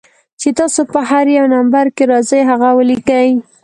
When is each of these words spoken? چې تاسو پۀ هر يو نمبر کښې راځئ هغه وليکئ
چې 0.41 0.49
تاسو 0.59 0.81
پۀ 0.91 0.99
هر 1.09 1.25
يو 1.37 1.45
نمبر 1.55 1.85
کښې 1.95 2.03
راځئ 2.11 2.41
هغه 2.49 2.69
وليکئ 2.77 3.29